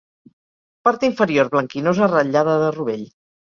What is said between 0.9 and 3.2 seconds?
inferior blanquinosa ratllada de rovell.